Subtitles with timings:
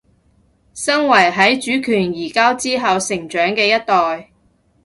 [0.73, 4.31] 身為喺主權移交之後成長嘅一代